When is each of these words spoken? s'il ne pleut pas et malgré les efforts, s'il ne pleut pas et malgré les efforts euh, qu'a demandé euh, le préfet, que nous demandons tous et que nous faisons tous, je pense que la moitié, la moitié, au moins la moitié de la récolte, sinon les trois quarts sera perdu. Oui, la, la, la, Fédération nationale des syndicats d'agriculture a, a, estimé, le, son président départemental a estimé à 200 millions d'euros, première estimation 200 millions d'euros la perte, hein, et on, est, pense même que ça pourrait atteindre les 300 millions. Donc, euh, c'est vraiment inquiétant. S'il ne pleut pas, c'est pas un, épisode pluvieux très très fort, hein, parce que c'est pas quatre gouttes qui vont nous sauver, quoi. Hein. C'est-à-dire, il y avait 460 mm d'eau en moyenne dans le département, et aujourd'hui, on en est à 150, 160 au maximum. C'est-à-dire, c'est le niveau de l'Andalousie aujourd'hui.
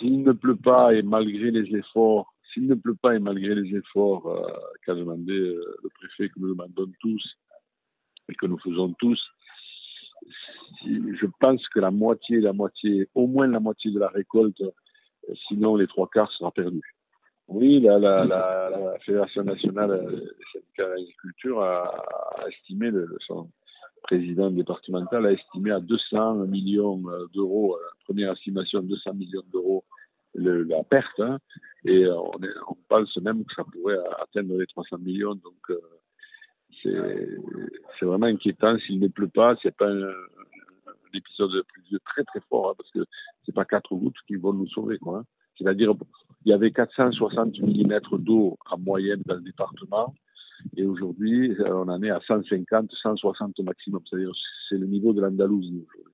s'il 0.00 0.22
ne 0.22 0.32
pleut 0.32 0.56
pas 0.56 0.94
et 0.94 1.02
malgré 1.02 1.50
les 1.50 1.76
efforts, 1.76 2.34
s'il 2.52 2.66
ne 2.66 2.74
pleut 2.74 2.96
pas 3.00 3.14
et 3.14 3.18
malgré 3.18 3.54
les 3.54 3.76
efforts 3.76 4.26
euh, 4.26 4.50
qu'a 4.84 4.94
demandé 4.94 5.32
euh, 5.32 5.76
le 5.82 5.88
préfet, 5.90 6.28
que 6.28 6.40
nous 6.40 6.48
demandons 6.48 6.90
tous 7.00 7.22
et 8.28 8.34
que 8.34 8.46
nous 8.46 8.58
faisons 8.58 8.92
tous, 8.98 9.20
je 10.84 11.26
pense 11.40 11.66
que 11.68 11.80
la 11.80 11.90
moitié, 11.90 12.40
la 12.40 12.52
moitié, 12.52 13.08
au 13.14 13.26
moins 13.26 13.46
la 13.46 13.60
moitié 13.60 13.90
de 13.90 13.98
la 13.98 14.08
récolte, 14.08 14.62
sinon 15.48 15.76
les 15.76 15.86
trois 15.86 16.08
quarts 16.08 16.30
sera 16.32 16.50
perdu. 16.50 16.80
Oui, 17.48 17.80
la, 17.80 17.98
la, 17.98 18.24
la, 18.24 18.98
Fédération 19.04 19.42
nationale 19.42 20.06
des 20.08 20.50
syndicats 20.52 20.88
d'agriculture 20.88 21.60
a, 21.60 21.84
a, 22.38 22.48
estimé, 22.48 22.90
le, 22.90 23.16
son 23.26 23.50
président 24.02 24.50
départemental 24.50 25.26
a 25.26 25.32
estimé 25.32 25.72
à 25.72 25.80
200 25.80 26.46
millions 26.46 27.02
d'euros, 27.34 27.76
première 28.04 28.32
estimation 28.32 28.80
200 28.82 29.14
millions 29.14 29.42
d'euros 29.52 29.84
la 30.50 30.82
perte, 30.84 31.20
hein, 31.20 31.38
et 31.84 32.06
on, 32.06 32.32
est, 32.42 32.74
pense 32.88 33.16
même 33.18 33.44
que 33.44 33.54
ça 33.54 33.64
pourrait 33.64 33.98
atteindre 34.20 34.58
les 34.58 34.66
300 34.66 34.98
millions. 34.98 35.34
Donc, 35.34 35.70
euh, 35.70 35.80
c'est 37.98 38.06
vraiment 38.06 38.26
inquiétant. 38.26 38.78
S'il 38.86 39.00
ne 39.00 39.08
pleut 39.08 39.28
pas, 39.28 39.56
c'est 39.62 39.76
pas 39.76 39.90
un, 39.90 40.12
épisode 41.12 41.64
pluvieux 41.72 41.98
très 42.04 42.22
très 42.24 42.40
fort, 42.48 42.70
hein, 42.70 42.74
parce 42.76 42.90
que 42.90 43.04
c'est 43.44 43.54
pas 43.54 43.64
quatre 43.64 43.94
gouttes 43.96 44.14
qui 44.28 44.36
vont 44.36 44.52
nous 44.52 44.68
sauver, 44.68 44.98
quoi. 44.98 45.18
Hein. 45.18 45.24
C'est-à-dire, 45.58 45.92
il 46.44 46.50
y 46.50 46.52
avait 46.52 46.70
460 46.70 47.58
mm 47.60 48.00
d'eau 48.18 48.56
en 48.70 48.78
moyenne 48.78 49.20
dans 49.26 49.34
le 49.34 49.40
département, 49.40 50.14
et 50.76 50.84
aujourd'hui, 50.84 51.56
on 51.66 51.88
en 51.88 52.02
est 52.02 52.10
à 52.10 52.20
150, 52.26 52.92
160 53.02 53.58
au 53.58 53.62
maximum. 53.62 54.02
C'est-à-dire, 54.08 54.32
c'est 54.68 54.78
le 54.78 54.86
niveau 54.86 55.12
de 55.12 55.20
l'Andalousie 55.20 55.84
aujourd'hui. 55.88 56.06